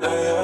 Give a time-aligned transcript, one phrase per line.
[0.00, 0.37] Yeah.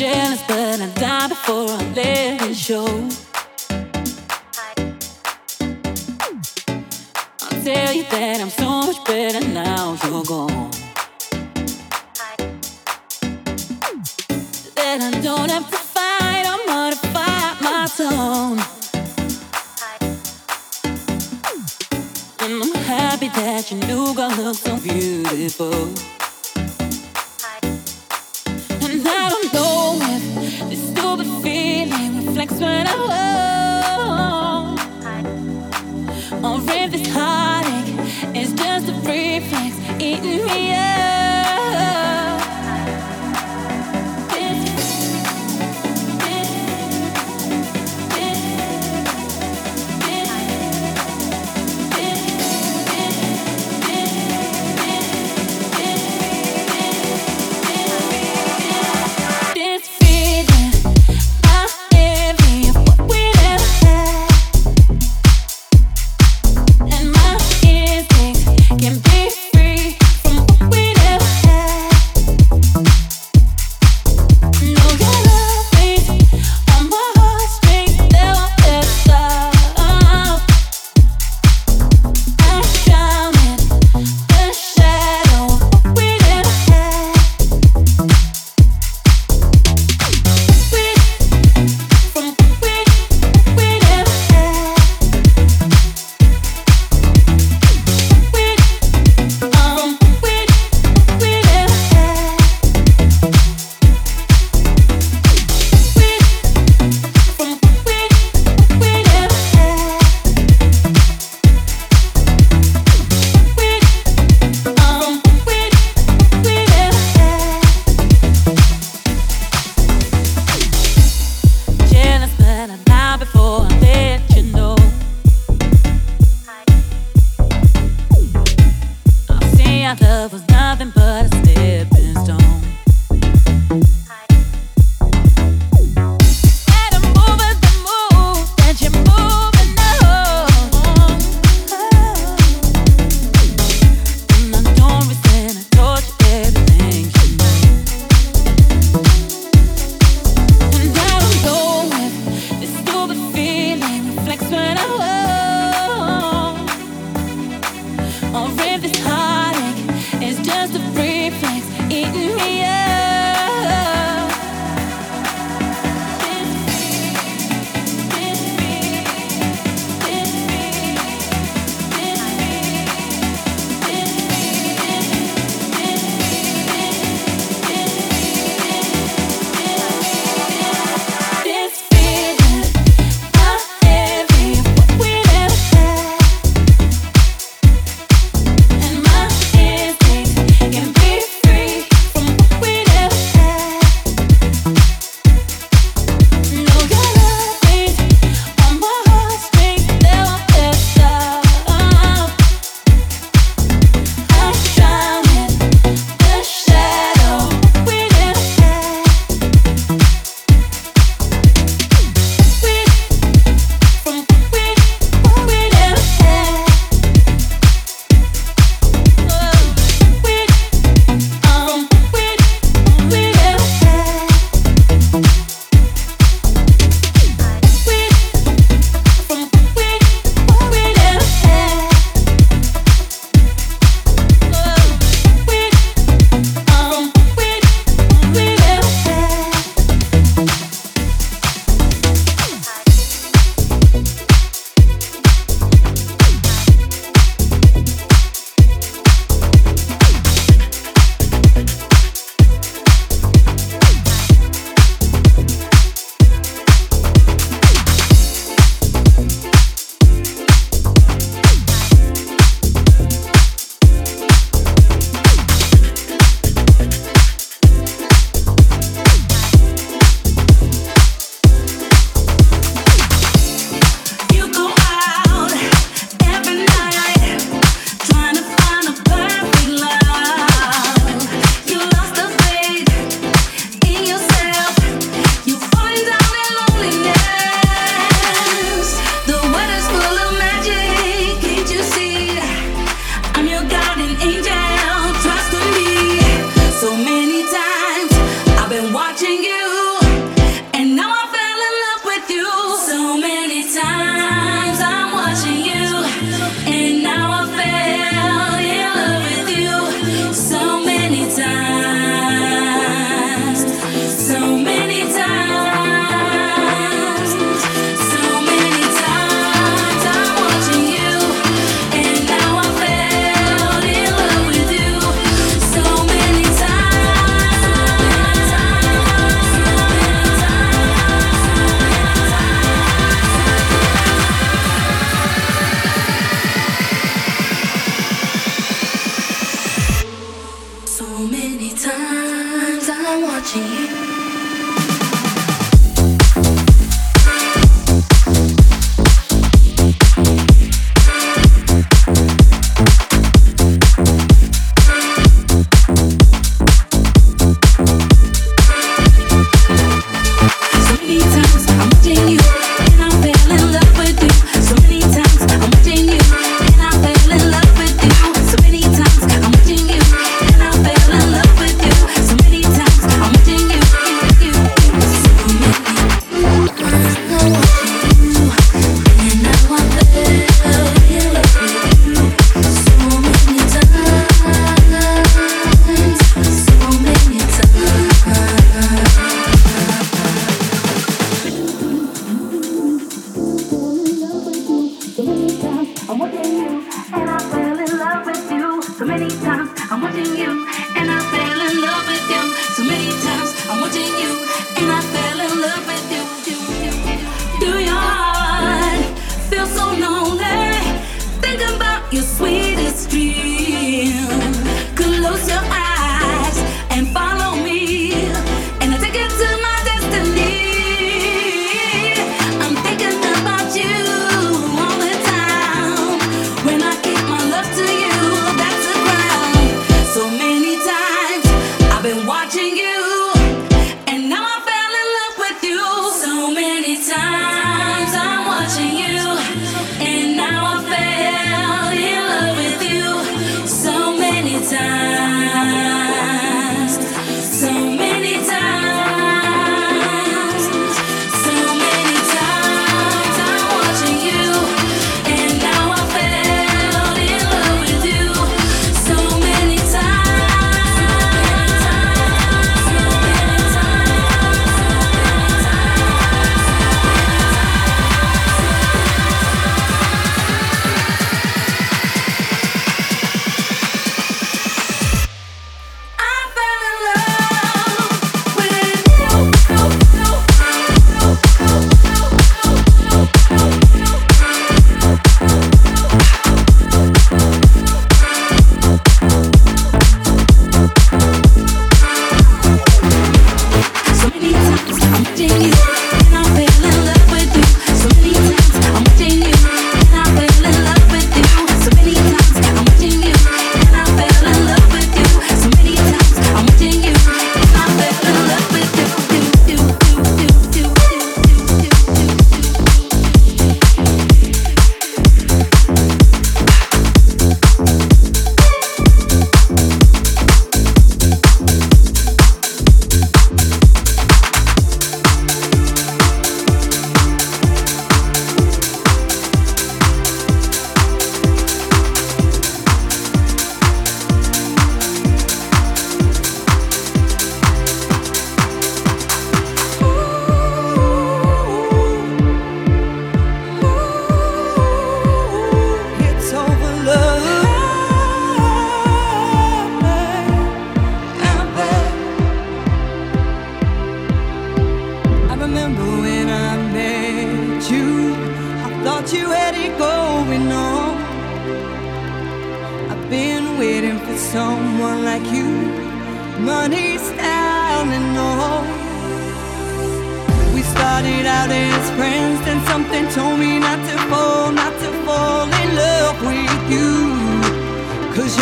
[0.00, 2.86] jealous, but I die before I let it show.
[7.42, 10.70] I'll tell you that I'm so much better now you're gone.
[14.74, 18.58] That I don't have to fight or modify my tone.
[22.40, 26.19] And I'm happy that your new girl looks so beautiful.
[32.80, 32.96] when I
[36.40, 36.66] hold on.
[36.66, 37.94] Rip this heartache,
[38.34, 40.79] it's just a reflex eating me up.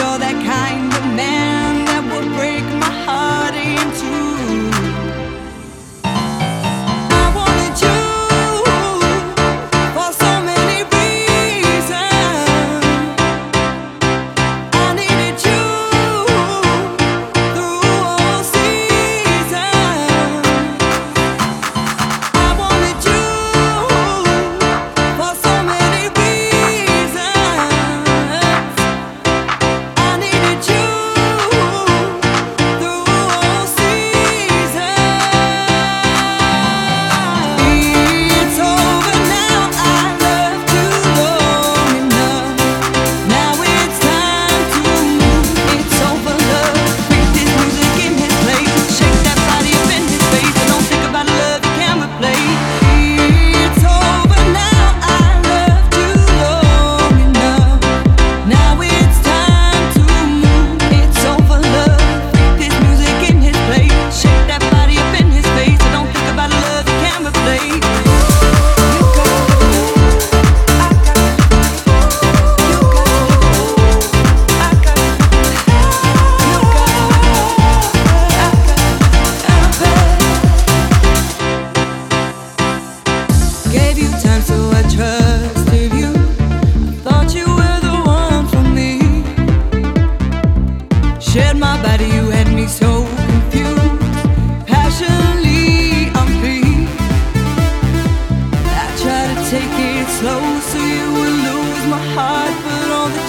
[0.09, 1.58] you're that kind of man.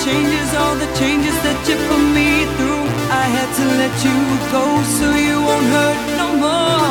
[0.09, 2.85] changes, all the changes that you put me through.
[3.23, 4.17] I had to let you
[4.55, 4.63] go
[4.97, 6.88] so you won't hurt no more.